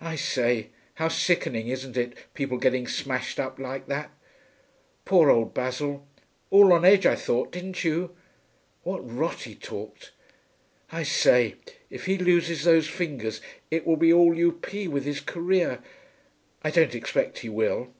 I 0.00 0.14
say, 0.14 0.68
how 0.94 1.08
sickening, 1.08 1.66
isn't 1.66 1.96
it, 1.96 2.16
people 2.34 2.56
getting 2.56 2.86
smashed 2.86 3.40
up 3.40 3.58
like 3.58 3.88
that. 3.88 4.12
Poor 5.04 5.28
old 5.28 5.54
Basil. 5.54 6.06
All 6.50 6.72
on 6.72 6.84
edge, 6.84 7.04
I 7.04 7.16
thought, 7.16 7.50
didn't 7.50 7.82
you? 7.82 8.14
What 8.84 9.00
rot 9.00 9.40
he 9.40 9.56
talked.... 9.56 10.12
I 10.92 11.02
say, 11.02 11.56
if 11.90 12.06
he 12.06 12.16
loses 12.16 12.62
those 12.62 12.86
fingers 12.86 13.40
it 13.68 13.84
will 13.84 13.96
be 13.96 14.12
all 14.12 14.34
U. 14.36 14.52
P. 14.52 14.86
with 14.86 15.04
his 15.04 15.18
career.... 15.18 15.82
I 16.62 16.70
don't 16.70 16.94
expect 16.94 17.38
he 17.40 17.48
will.' 17.48 17.92